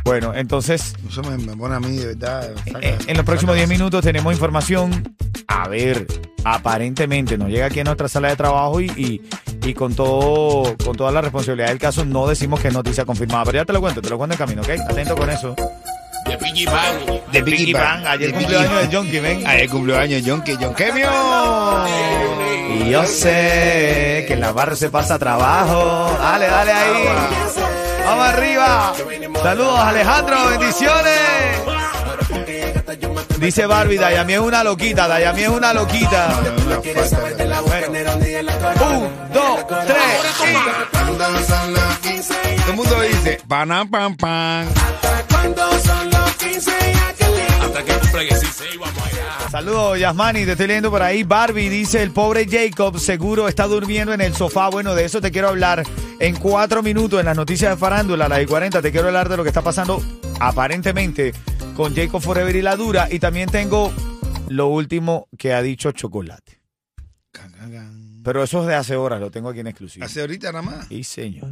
Bueno, 0.04 0.32
entonces, 0.34 0.94
Eso 1.08 1.22
me, 1.22 1.36
me 1.38 1.54
pone 1.56 1.74
a 1.74 1.80
mí 1.80 1.96
de 1.96 2.06
verdad. 2.06 2.50
saca- 2.66 2.78
eh, 2.82 2.98
en 3.06 3.16
los 3.16 3.24
próximos 3.26 3.52
saca- 3.54 3.66
10 3.66 3.68
minutos 3.68 4.02
tenemos 4.02 4.32
información. 4.32 5.14
A 5.46 5.68
ver, 5.68 6.06
aparentemente 6.44 7.36
nos 7.36 7.48
llega 7.50 7.66
aquí 7.66 7.80
a 7.80 7.84
nuestra 7.84 8.08
sala 8.08 8.28
de 8.28 8.36
trabajo 8.36 8.80
y, 8.80 8.86
y, 8.96 9.20
y 9.62 9.74
con 9.74 9.94
todo 9.94 10.76
con 10.84 10.96
toda 10.96 11.10
la 11.12 11.20
responsabilidad 11.20 11.68
del 11.68 11.78
caso 11.78 12.04
no 12.04 12.26
decimos 12.26 12.60
que 12.60 12.68
es 12.68 12.74
noticia 12.74 13.04
confirmada. 13.04 13.44
Pero 13.44 13.58
ya 13.58 13.64
te 13.64 13.72
lo 13.72 13.80
cuento, 13.80 14.00
te 14.00 14.10
lo 14.10 14.18
cuento 14.18 14.34
en 14.34 14.38
camino, 14.38 14.62
¿ok? 14.62 14.70
Atento 14.88 15.16
con 15.16 15.30
eso. 15.30 15.54
De 16.26 16.32
De 16.32 16.36
Biggie 16.36 16.66
Biggie 17.42 17.72
Bang. 17.72 18.02
Bang. 18.02 18.06
Ayer 18.06 18.32
De 18.32 18.38
cumpleaños 18.38 18.70
Biggie 18.70 18.88
de 18.88 18.96
Jonky, 18.96 19.18
ven. 19.20 19.46
Ayer 19.46 19.68
cumpleaños 19.68 20.24
de 20.24 20.30
Jonky, 20.30 20.56
John 20.60 20.74
Kemio. 20.74 21.10
Y 22.74 22.90
yo 22.90 23.04
sé 23.04 24.24
que 24.26 24.34
en 24.34 24.40
la 24.40 24.52
barra 24.52 24.76
se 24.76 24.90
pasa 24.90 25.18
trabajo. 25.18 26.16
Dale, 26.20 26.46
dale 26.46 26.72
ahí. 26.72 27.04
Vamos 28.04 28.26
arriba. 28.26 28.92
Saludos, 29.42 29.80
Alejandro. 29.80 30.36
Bendiciones. 30.50 31.69
Dice 33.40 33.64
Barbie, 33.64 33.96
Dayami 33.96 34.34
es 34.34 34.38
una 34.38 34.62
loquita, 34.62 35.08
Dayami 35.08 35.42
es 35.42 35.48
una 35.48 35.72
loquita. 35.72 36.38
Un, 38.80 39.32
dos, 39.32 39.66
tres. 39.86 39.96
Todo 42.60 42.70
el 42.70 42.76
mundo 42.76 43.00
dice, 43.00 43.40
panam, 43.48 43.88
pam, 43.88 44.14
pam. 44.16 44.66
Saludos, 49.50 49.98
Yasmani, 49.98 50.44
te 50.44 50.52
estoy 50.52 50.66
leyendo 50.66 50.90
por 50.90 51.02
ahí. 51.02 51.22
Barbie 51.22 51.70
dice, 51.70 52.02
el 52.02 52.10
pobre 52.10 52.46
Jacob 52.46 52.98
seguro 52.98 53.48
está 53.48 53.66
durmiendo 53.66 54.12
en 54.12 54.20
el 54.20 54.34
sofá. 54.34 54.68
Bueno, 54.68 54.94
de 54.94 55.06
eso 55.06 55.22
te 55.22 55.30
quiero 55.30 55.48
hablar 55.48 55.82
en 56.18 56.36
cuatro 56.36 56.82
minutos 56.82 57.18
en 57.18 57.26
las 57.26 57.36
noticias 57.36 57.70
de 57.70 57.76
farándula, 57.78 58.28
las 58.28 58.38
de 58.38 58.46
40. 58.46 58.82
Te 58.82 58.92
quiero 58.92 59.08
hablar 59.08 59.30
de 59.30 59.38
lo 59.38 59.42
que 59.42 59.48
está 59.48 59.62
pasando 59.62 60.02
aparentemente 60.38 61.32
con 61.80 61.96
Jacob 61.96 62.20
Forever 62.20 62.54
y 62.54 62.60
la 62.60 62.76
Dura. 62.76 63.08
Y 63.10 63.20
también 63.20 63.48
tengo 63.48 63.90
lo 64.48 64.66
último 64.66 65.28
que 65.38 65.54
ha 65.54 65.62
dicho 65.62 65.92
Chocolate. 65.92 66.60
Pero 68.22 68.42
eso 68.42 68.60
es 68.60 68.66
de 68.66 68.74
hace 68.74 68.96
horas, 68.96 69.18
lo 69.18 69.30
tengo 69.30 69.48
aquí 69.48 69.60
en 69.60 69.68
exclusiva. 69.68 70.04
Hace 70.04 70.20
ahorita 70.20 70.52
nada 70.52 70.60
más. 70.60 70.88
Sí, 70.88 71.02
señor. 71.04 71.48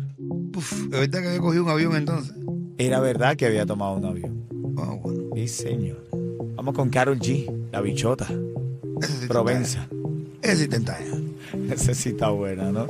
Uf, 0.54 0.70
¿es 0.70 0.90
verdad 0.90 1.22
que 1.22 1.28
había 1.28 1.40
cogido 1.40 1.64
un 1.64 1.70
avión 1.70 1.96
entonces? 1.96 2.34
Era 2.76 3.00
verdad 3.00 3.36
que 3.36 3.46
había 3.46 3.64
tomado 3.64 3.94
un 3.94 4.04
avión. 4.04 4.46
Ah, 4.76 4.96
bueno. 5.00 5.30
Sí, 5.34 5.48
señor. 5.48 6.06
Vamos 6.56 6.74
con 6.74 6.90
Carol 6.90 7.18
G, 7.18 7.50
la 7.72 7.80
bichota. 7.80 8.28
Ese 9.00 9.20
sí 9.20 9.28
Provenza. 9.28 9.88
Ese 10.42 10.66
sí. 10.66 10.84
Esa 11.70 11.94
sí 11.94 12.10
está 12.10 12.28
buena, 12.28 12.70
¿no? 12.70 12.88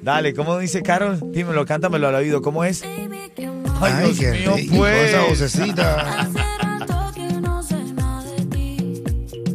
Dale, 0.00 0.32
¿cómo 0.32 0.56
dice 0.56 0.82
Carol? 0.82 1.20
Dímelo, 1.32 1.66
cántamelo 1.66 2.08
al 2.08 2.14
oído. 2.14 2.40
¿Cómo 2.40 2.64
es? 2.64 2.82
Ay, 2.82 4.04
Dios 4.04 4.18
qué 4.18 4.30
mío, 4.30 4.54
pues. 4.78 5.10
Esa 5.10 5.22
vocecita. 5.28 6.30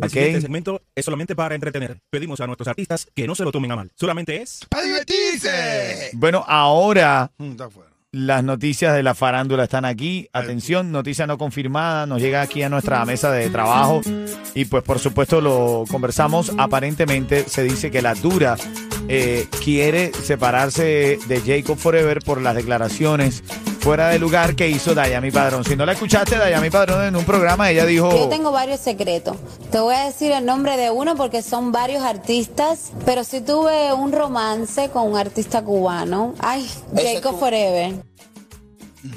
Ok. 0.07 0.15
Este 0.15 0.41
segmento 0.41 0.81
es 0.95 1.05
solamente 1.05 1.35
para 1.35 1.55
entretener. 1.55 1.99
Pedimos 2.09 2.39
a 2.41 2.47
nuestros 2.47 2.67
artistas 2.67 3.07
que 3.15 3.27
no 3.27 3.35
se 3.35 3.43
lo 3.43 3.51
tomen 3.51 3.71
a 3.71 3.75
mal. 3.75 3.91
Solamente 3.95 4.41
es... 4.41 4.59
¡A 4.75 4.81
divertirse! 4.81 6.09
Bueno, 6.13 6.43
ahora 6.47 7.31
Mm, 7.37 7.51
Está 7.51 7.69
fuera. 7.69 7.91
las 8.11 8.43
noticias 8.43 8.95
de 8.95 9.03
la 9.03 9.13
farándula 9.15 9.63
están 9.65 9.85
aquí. 9.85 10.27
Atención, 10.33 10.91
noticia 10.91 11.27
no 11.27 11.37
confirmada. 11.37 12.05
Nos 12.05 12.21
llega 12.21 12.41
aquí 12.41 12.63
a 12.63 12.69
nuestra 12.69 13.03
mesa 13.05 13.31
de 13.31 13.49
trabajo. 13.49 14.01
Y 14.55 14.65
pues 14.65 14.83
por 14.83 14.99
supuesto 14.99 15.41
lo 15.41 15.83
conversamos. 15.89 16.51
Aparentemente 16.57 17.43
se 17.47 17.63
dice 17.63 17.91
que 17.91 18.01
la 18.01 18.13
dura 18.15 18.55
eh, 19.07 19.47
quiere 19.63 20.11
separarse 20.13 21.19
de 21.27 21.41
Jacob 21.45 21.77
Forever 21.77 22.19
por 22.23 22.41
las 22.41 22.55
declaraciones 22.55 23.43
fuera 23.87 24.09
de 24.09 24.19
lugar 24.19 24.53
que 24.53 24.67
hizo 24.67 24.93
Dayami 24.93 25.31
Padrón. 25.31 25.63
Si 25.63 25.77
no 25.77 25.85
la 25.85 25.93
escuchaste, 25.93 26.37
Dayami 26.37 26.69
Padrón 26.69 27.05
en 27.05 27.15
un 27.15 27.23
programa, 27.23 27.71
ella 27.71 27.85
dijo... 27.85 28.11
Yo 28.11 28.27
tengo 28.27 28.51
varios 28.51 28.81
secretos. 28.81 29.37
Te 29.71 29.79
voy 29.79 29.95
a 29.95 30.03
decir 30.03 30.33
el 30.33 30.45
nombre 30.45 30.75
de 30.75 30.91
uno 30.91 31.15
porque 31.15 31.41
son 31.41 31.71
varios 31.71 32.03
artistas, 32.03 32.91
pero 33.05 33.23
sí 33.23 33.39
tuve 33.39 33.93
un 33.93 34.11
romance 34.11 34.89
con 34.89 35.09
un 35.09 35.17
artista 35.17 35.61
cubano. 35.61 36.33
Ay, 36.39 36.69
Jacob 36.97 37.39
Forever. 37.39 37.93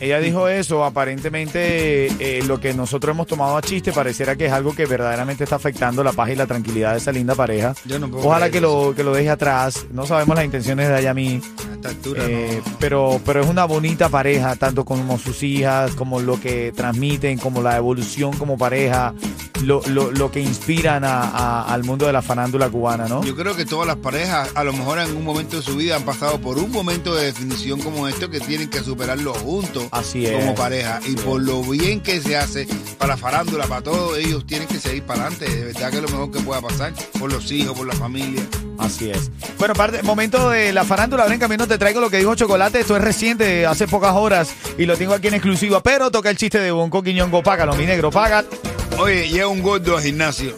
Ella 0.00 0.20
dijo 0.20 0.49
eso, 0.49 0.85
aparentemente 0.85 2.06
eh, 2.18 2.42
lo 2.47 2.61
que 2.61 2.75
nosotros 2.75 3.14
hemos 3.14 3.26
tomado 3.26 3.56
a 3.56 3.62
chiste 3.62 3.92
pareciera 3.92 4.37
que 4.37 4.47
es 4.47 4.52
algo 4.52 4.75
que 4.75 4.87
verdaderamente 4.87 5.44
está 5.44 5.56
afectando 5.56 6.02
la 6.04 6.12
paz 6.12 6.30
y 6.30 6.37
la 6.37 6.47
tranquilidad 6.47 6.92
de 6.92 6.99
esa 6.99 7.12
linda 7.12 7.35
pareja. 7.35 7.75
Yo 7.85 7.99
no 7.99 8.09
puedo 8.11 8.26
Ojalá 8.26 8.47
creer 8.49 8.52
que 8.52 8.61
lo, 8.61 8.94
que 8.94 9.04
lo 9.04 9.12
deje 9.14 9.30
atrás. 9.30 9.87
No 9.92 10.06
sabemos 10.06 10.37
las 10.37 10.44
intenciones 10.44 10.88
de 10.88 10.94
Ayami, 10.94 11.40
A 11.70 11.75
esta 11.75 11.88
altura 11.90 12.23
eh, 12.26 12.61
no. 12.64 12.76
pero, 12.78 13.20
pero 13.25 13.40
es 13.42 13.49
una 13.49 13.64
bonita 13.64 14.09
pareja, 14.09 14.56
tanto 14.56 14.85
como 14.85 15.18
sus 15.18 15.42
hijas, 15.42 15.92
como 15.94 16.20
lo 16.20 16.40
que 16.40 16.73
transmiten, 16.75 17.38
como 17.38 17.62
la 17.62 17.76
evolución 17.76 18.32
como 18.37 18.56
pareja, 18.59 19.14
lo, 19.64 19.82
lo, 19.88 20.11
lo 20.11 20.30
que 20.30 20.40
inspiran 20.40 21.04
a- 21.04 21.23
a- 21.23 21.73
al 21.73 21.85
mundo 21.85 22.06
de 22.06 22.12
la 22.12 22.23
farándula 22.23 22.68
cubana, 22.70 23.06
¿no? 23.09 23.23
Yo 23.25 23.37
creo 23.37 23.54
que 23.56 23.64
todas 23.66 23.87
las 23.87 23.97
parejas, 23.97 24.50
a 24.54 24.64
lo 24.64 24.73
mejor 24.73 24.99
en 24.99 25.14
un 25.16 25.25
momento 25.25 25.56
de 25.56 25.62
su 25.62 25.76
vida, 25.76 25.97
han 25.97 26.02
pasado 26.04 26.40
por 26.40 26.59
un 26.59 26.70
momento 26.70 27.14
de 27.14 27.26
definición 27.26 27.80
como 27.80 28.09
esto 28.09 28.30
que 28.30 28.40
tienen 28.40 28.68
que 28.70 28.80
superarlo 28.80 29.35
juntos 29.35 29.79
Así 29.90 30.26
es. 30.26 30.32
como 30.32 30.54
pareja. 30.54 31.00
Y 31.06 31.14
por 31.16 31.40
lo 31.40 31.62
bien 31.62 32.00
que 32.00 32.20
se 32.20 32.37
hace 32.37 32.66
para 32.99 33.14
la 33.14 33.16
farándula, 33.16 33.66
para 33.66 33.82
todos 33.82 34.18
ellos, 34.18 34.46
tienen 34.46 34.68
que 34.68 34.78
seguir 34.78 35.04
para 35.04 35.26
adelante. 35.26 35.49
De 35.49 35.64
verdad 35.66 35.90
que 35.90 35.96
es 35.96 36.02
lo 36.02 36.08
mejor 36.08 36.30
que 36.30 36.40
pueda 36.40 36.60
pasar 36.60 36.92
por 37.18 37.32
los 37.32 37.50
hijos, 37.50 37.76
por 37.76 37.87
la 37.87 37.94
familia. 37.94 38.42
Así 38.78 39.10
es. 39.10 39.30
Bueno, 39.58 39.75
parte, 39.75 40.02
momento 40.02 40.50
de 40.50 40.72
la 40.72 40.84
farándula. 40.84 41.22
Ahora 41.25 41.34
en 41.34 41.40
camino 41.40 41.66
te 41.66 41.78
traigo 41.78 42.00
lo 42.00 42.10
que 42.10 42.18
dijo 42.18 42.34
Chocolate. 42.34 42.80
Esto 42.80 42.96
es 42.96 43.02
reciente, 43.02 43.66
hace 43.66 43.87
pocas 43.87 44.14
horas. 44.14 44.52
Y 44.78 44.87
lo 44.87 44.96
tengo 44.96 45.14
aquí 45.14 45.28
en 45.28 45.34
exclusiva. 45.34 45.82
Pero 45.82 46.10
toca 46.10 46.30
el 46.30 46.37
chiste 46.37 46.58
de 46.58 46.70
Bonco 46.70 47.02
Quiñongo. 47.02 47.42
Págalo, 47.42 47.75
mi 47.75 47.87
negro, 47.87 48.10
paga. 48.10 48.44
Oye, 48.99 49.28
llega 49.28 49.49
un 49.49 49.62
gordo 49.62 49.96
al 49.96 50.02
gimnasio. 50.02 50.56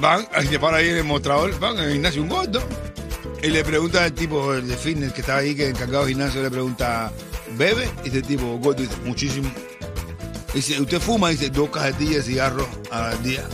Van, 0.00 0.28
ahí 0.32 0.46
se 0.46 0.58
para 0.58 0.76
ahí 0.76 0.88
en 0.90 0.98
el 0.98 1.04
mostrador, 1.04 1.58
van 1.58 1.76
al 1.78 1.92
gimnasio 1.92 2.22
un 2.22 2.28
gordo. 2.28 2.62
Y 3.42 3.48
le 3.48 3.64
pregunta 3.64 4.04
al 4.04 4.12
tipo 4.12 4.52
de 4.52 4.76
fitness 4.76 5.12
que 5.12 5.20
estaba 5.20 5.40
ahí, 5.40 5.54
que 5.54 5.68
encargado 5.68 6.04
del 6.04 6.14
gimnasio, 6.14 6.42
le 6.42 6.50
pregunta, 6.50 7.12
¿bebe? 7.56 7.90
Y 8.04 8.08
este 8.08 8.22
tipo 8.22 8.58
gordo 8.58 8.82
dice, 8.82 8.96
muchísimo. 9.04 9.50
Dice, 10.52 10.80
¿usted 10.80 11.00
fuma? 11.00 11.28
Dice, 11.30 11.50
dos 11.50 11.70
cajetillas 11.70 12.16
de 12.16 12.32
cigarros 12.32 12.66
al 12.90 13.22
día. 13.22 13.44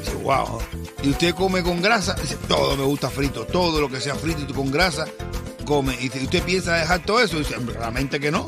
Dice, 0.00 0.14
wow. 0.22 0.58
¿Y 1.02 1.10
usted 1.10 1.34
come 1.34 1.62
con 1.62 1.80
grasa? 1.82 2.14
Dice, 2.14 2.36
todo 2.48 2.76
me 2.76 2.84
gusta 2.84 3.10
frito, 3.10 3.44
todo 3.44 3.80
lo 3.80 3.88
que 3.88 4.00
sea 4.00 4.14
frito 4.14 4.42
y 4.48 4.52
con 4.52 4.70
grasa, 4.70 5.06
come. 5.64 5.94
Y 5.94 6.08
dice, 6.08 6.22
¿usted 6.24 6.42
piensa 6.42 6.74
dejar 6.74 7.00
todo 7.00 7.20
eso? 7.20 7.38
Dice, 7.38 7.56
realmente 7.56 8.18
que 8.20 8.30
no. 8.30 8.46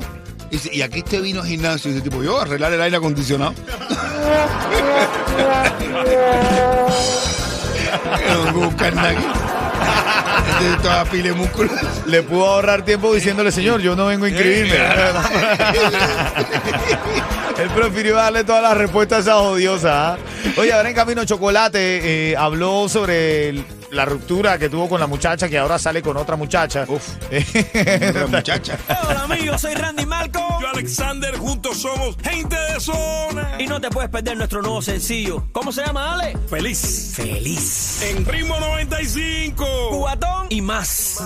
Dice, 0.51 0.71
y 0.73 0.83
aquí 0.83 1.01
usted 1.01 1.23
vino 1.23 1.41
al 1.43 1.47
gimnasio 1.47 1.91
dice, 1.93 2.03
tipo, 2.03 2.23
yo 2.23 2.41
arreglar 2.41 2.73
el 2.73 2.81
aire 2.81 2.97
acondicionado. 2.97 3.55
No 8.29 8.53
buscan 8.53 8.95
nada. 8.95 10.30
Es 10.77 10.83
toda 10.83 11.05
pila 11.07 11.25
de 11.31 11.33
músculos. 11.35 11.73
Le 12.07 12.23
pudo 12.23 12.47
ahorrar 12.47 12.85
tiempo 12.85 13.13
diciéndole, 13.15 13.51
señor, 13.51 13.81
yo 13.81 13.97
no 13.97 14.07
vengo 14.07 14.27
a 14.27 14.29
inscribirme. 14.29 14.77
Él 17.59 17.69
prefirió 17.75 18.17
darle 18.17 18.45
todas 18.45 18.63
las 18.63 18.77
respuestas 18.77 19.19
a 19.19 19.21
esa 19.21 19.37
odiosa. 19.39 20.13
¿ah? 20.13 20.19
Oye, 20.57 20.73
ahora 20.73 20.89
en 20.89 20.95
camino 20.95 21.25
Chocolate 21.25 22.31
eh, 22.33 22.37
habló 22.37 22.89
sobre 22.89 23.49
el- 23.51 23.65
la 23.91 24.05
ruptura 24.05 24.59
que 24.59 24.69
tuvo 24.69 24.89
con 24.89 25.01
la 25.01 25.07
muchacha 25.07 25.49
que 25.49 25.59
ahora 25.59 25.79
sale 25.79 26.03
con 26.03 26.17
otra 26.17 26.37
muchacha. 26.37 26.85
Uf. 26.89 27.17
La 28.15 28.27
muchacha. 28.27 28.79
Hola 29.09 29.23
amigos, 29.25 29.61
soy 29.61 29.75
Randy 29.75 30.07
Malco 30.07 30.41
Yo, 30.61 30.69
Alexander, 30.69 31.37
juntos 31.37 31.79
somos 31.81 32.17
gente 32.23 32.57
de 32.57 32.81
zona. 32.81 33.57
y 33.59 33.67
no 33.67 33.81
te 33.81 33.91
puedes 33.91 34.11
perder 34.11 34.37
nuestro 34.37 34.63
nuevo 34.63 34.81
sencillo. 34.83 35.45
¿Cómo 35.53 35.73
se 35.73 35.85
llama, 35.85 36.15
Ale? 36.15 36.37
Feliz. 36.49 37.13
Feliz. 37.15 38.03
En 38.03 38.25
ritmo 38.25 38.59
95. 38.61 39.65
Cubatón 39.91 40.47
y 40.51 40.61
más. 40.61 41.21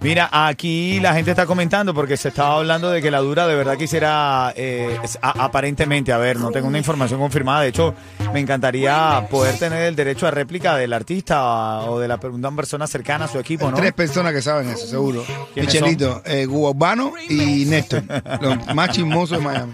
Mira, 0.00 0.28
aquí 0.30 1.00
la 1.00 1.12
gente 1.12 1.32
está 1.32 1.44
comentando 1.44 1.92
porque 1.92 2.16
se 2.16 2.28
estaba 2.28 2.54
hablando 2.58 2.88
de 2.88 3.02
que 3.02 3.10
la 3.10 3.18
dura 3.18 3.48
de 3.48 3.56
verdad 3.56 3.76
quisiera, 3.76 4.52
eh, 4.54 4.96
a- 5.22 5.44
aparentemente, 5.44 6.12
a 6.12 6.18
ver, 6.18 6.38
no 6.38 6.52
tengo 6.52 6.68
una 6.68 6.78
información 6.78 7.18
confirmada. 7.18 7.62
De 7.62 7.68
hecho, 7.70 7.94
me 8.32 8.38
encantaría 8.38 9.26
poder 9.28 9.58
tener 9.58 9.82
el 9.82 9.96
derecho 9.96 10.28
a 10.28 10.30
réplica 10.30 10.76
del 10.76 10.92
artista 10.92 11.80
o 11.80 11.98
de 11.98 12.06
la 12.06 12.18
una 12.22 12.52
persona 12.54 12.86
cercana 12.86 13.24
a 13.24 13.28
su 13.28 13.40
equipo, 13.40 13.68
¿no? 13.70 13.76
Tres 13.76 13.92
personas 13.92 14.32
que 14.32 14.40
saben 14.40 14.68
eso, 14.68 14.86
seguro. 14.86 15.24
¿Quiénes 15.52 15.74
Michelito, 15.74 16.22
eh, 16.24 16.46
Urbano 16.46 17.12
y 17.28 17.64
Néstor. 17.64 18.04
Los 18.40 18.74
más 18.76 18.90
chismosos 18.90 19.38
de 19.38 19.44
Miami. 19.44 19.72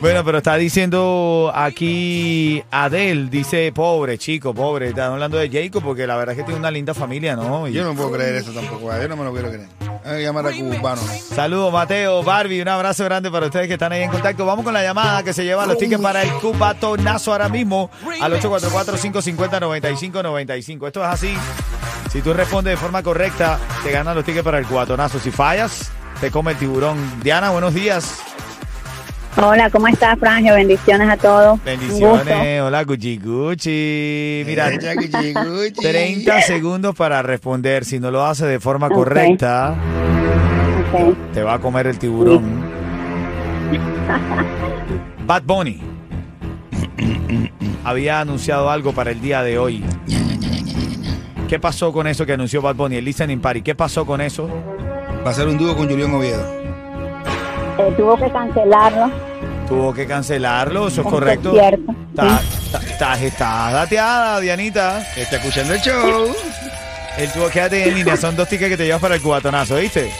Bueno, 0.00 0.24
pero 0.26 0.38
está 0.38 0.56
diciendo 0.56 1.50
aquí 1.54 2.62
Adel, 2.70 3.30
dice, 3.30 3.72
pobre 3.72 4.18
chico, 4.18 4.52
pobre. 4.52 4.88
Están 4.88 5.12
hablando 5.12 5.38
de 5.38 5.48
Jacob 5.48 5.82
porque 5.82 6.06
la 6.06 6.16
verdad 6.16 6.34
es 6.34 6.38
que 6.40 6.44
tiene 6.44 6.60
una 6.60 6.70
linda 6.70 6.92
familia, 6.92 7.34
¿no? 7.34 7.66
Y- 7.66 7.72
Yo 7.72 7.82
no 7.84 7.94
puedo 7.94 8.12
creer 8.12 8.34
eso 8.36 8.52
tampoco. 8.52 8.90
Yo 9.06 9.10
no 9.14 9.22
me 9.22 9.24
lo 9.24 9.32
quiero 9.32 9.50
creer. 9.50 9.68
Hay 10.04 10.16
que 10.16 10.22
llamar 10.24 10.48
a 10.48 10.50
Urbano. 10.50 11.00
Saludos, 11.32 11.72
Mateo, 11.72 12.24
Barbie, 12.24 12.60
un 12.60 12.66
abrazo 12.66 13.04
grande 13.04 13.30
para 13.30 13.46
ustedes 13.46 13.68
que 13.68 13.74
están 13.74 13.92
ahí 13.92 14.02
en 14.02 14.10
contacto. 14.10 14.44
Vamos 14.44 14.64
con 14.64 14.74
la 14.74 14.82
llamada 14.82 15.22
que 15.22 15.32
se 15.32 15.44
lleva 15.44 15.64
los 15.64 15.78
tickets 15.78 16.02
para 16.02 16.24
el 16.24 16.32
cubatonazo 16.32 17.30
ahora 17.30 17.48
mismo 17.48 17.88
al 18.20 18.32
844-550-9595. 18.40 20.88
Esto 20.88 21.04
es 21.04 21.08
así. 21.08 21.36
Si 22.10 22.20
tú 22.20 22.34
respondes 22.34 22.72
de 22.72 22.76
forma 22.78 23.04
correcta, 23.04 23.60
te 23.84 23.92
ganan 23.92 24.16
los 24.16 24.24
tickets 24.24 24.44
para 24.44 24.58
el 24.58 24.66
cubatonazo. 24.66 25.20
Si 25.20 25.30
fallas, 25.30 25.92
te 26.20 26.32
come 26.32 26.50
el 26.50 26.58
tiburón. 26.58 26.98
Diana, 27.22 27.50
buenos 27.50 27.74
días. 27.74 28.12
Hola, 29.36 29.68
¿cómo 29.70 29.86
estás, 29.88 30.18
Frangio? 30.18 30.54
Bendiciones 30.54 31.08
a 31.10 31.16
todos. 31.16 31.62
Bendiciones. 31.62 32.62
Hola, 32.62 32.84
Gucci 32.84 33.18
Gucci. 33.18 34.42
Mira, 34.46 34.70
Eh, 34.70 34.78
Gucci, 34.94 35.34
Gucci. 35.34 35.82
30 35.82 36.40
segundos 36.42 36.94
para 36.94 37.20
responder. 37.22 37.84
Si 37.84 37.98
no 38.00 38.10
lo 38.10 38.24
haces 38.24 38.48
de 38.48 38.58
forma 38.60 38.88
correcta, 38.88 39.74
te 41.34 41.42
va 41.42 41.54
a 41.54 41.58
comer 41.58 41.86
el 41.88 41.98
tiburón. 41.98 42.64
Bad 45.26 45.42
Bunny 45.42 45.82
había 47.84 48.20
anunciado 48.20 48.70
algo 48.70 48.92
para 48.92 49.10
el 49.10 49.20
día 49.20 49.42
de 49.42 49.58
hoy. 49.58 49.84
¿Qué 51.48 51.58
pasó 51.60 51.92
con 51.92 52.06
eso 52.06 52.24
que 52.24 52.32
anunció 52.32 52.62
Bad 52.62 52.76
Bunny? 52.76 52.96
El 52.96 53.04
Listening 53.04 53.40
Party. 53.40 53.60
¿Qué 53.62 53.74
pasó 53.74 54.06
con 54.06 54.20
eso? 54.22 54.48
Va 55.26 55.30
a 55.30 55.34
ser 55.34 55.46
un 55.46 55.58
dúo 55.58 55.76
con 55.76 55.88
Julián 55.88 56.14
Oviedo. 56.14 56.65
Eh, 57.78 57.94
tuvo 57.96 58.16
que 58.16 58.30
cancelarlo. 58.30 59.10
Tuvo 59.68 59.92
que 59.92 60.06
cancelarlo, 60.06 60.88
eso 60.88 61.00
es 61.02 61.06
correcto. 61.06 61.48
es 61.52 61.60
cierto, 61.60 61.92
Está, 62.10 62.38
sí. 62.38 62.46
está 62.62 62.78
Estás, 62.80 63.22
estás 63.22 63.72
dateada, 63.72 64.40
Dianita. 64.40 65.00
Está 65.16 65.36
escuchando 65.36 65.74
el 65.74 65.80
show. 65.80 66.34
El 67.18 67.30
tubo, 67.32 67.48
quédate 67.48 67.88
en 67.88 67.94
línea. 67.94 68.14
Son 68.18 68.36
dos 68.36 68.46
tickets 68.46 68.68
que 68.72 68.76
te 68.76 68.84
llevas 68.84 69.00
para 69.00 69.14
el 69.14 69.22
cubatonazo, 69.22 69.76
¿viste? 69.76 70.12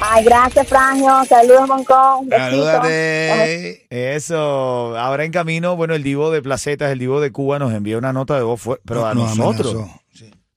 Ay, 0.00 0.24
gracias, 0.24 0.68
Frangio. 0.68 1.24
Saludos, 1.24 1.66
Moncón. 1.68 2.28
Salúdate. 2.30 3.86
Eso. 3.90 4.96
Ahora 4.96 5.24
en 5.24 5.32
camino, 5.32 5.74
bueno, 5.74 5.94
el 5.96 6.04
Divo 6.04 6.30
de 6.30 6.40
Placetas, 6.40 6.92
el 6.92 7.00
Divo 7.00 7.20
de 7.20 7.32
Cuba 7.32 7.58
nos 7.58 7.72
envió 7.72 7.98
una 7.98 8.12
nota 8.12 8.36
de 8.36 8.42
voz, 8.42 8.60
pero 8.86 9.04
a 9.04 9.14
Nos 9.14 9.36
nosotros. 9.36 9.74
amenazó. 9.74 10.01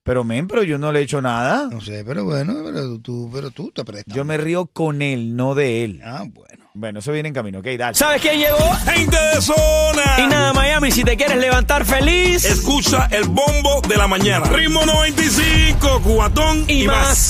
Pero 0.06 0.24
men, 0.24 0.48
pero 0.48 0.62
yo 0.62 0.78
no 0.78 0.92
le 0.92 1.00
he 1.00 1.02
hecho 1.02 1.20
nada. 1.20 1.68
No 1.72 1.82
sé, 1.82 2.04
pero 2.06 2.24
bueno, 2.26 2.54
pero 2.64 3.00
tú, 3.00 3.28
pero 3.34 3.50
tú 3.50 3.72
te 3.72 3.84
prestas. 3.84 4.14
Yo 4.16 4.24
me 4.24 4.38
río 4.38 4.68
con 4.68 5.02
él, 5.02 5.36
no 5.36 5.56
de 5.56 5.84
él. 5.84 6.02
Ah, 6.06 6.24
bueno. 6.32 6.64
Bueno, 6.76 7.00
eso 7.00 7.12
viene 7.12 7.30
en 7.30 7.34
camino, 7.34 7.60
ok, 7.60 7.66
dale. 7.80 7.96
¿Sabes 7.96 8.22
quién 8.22 8.38
llegó? 8.38 8.72
Gente 8.86 9.18
de 9.18 9.42
zona. 9.42 10.04
Y 10.20 10.28
nada, 10.28 10.54
Miami, 10.54 10.92
si 10.92 11.04
te 11.04 11.16
quieres 11.16 11.38
levantar 11.38 11.86
feliz 11.86 12.44
Escucha 12.44 13.08
el 13.12 13.24
bombo 13.24 13.82
de 13.88 13.96
la 13.96 14.08
mañana. 14.08 14.46
Ritmo 14.46 14.86
95, 14.86 16.02
cubatón 16.04 16.66
y, 16.68 16.84
y 16.84 16.88
más. 16.88 16.98
más. 16.98 17.18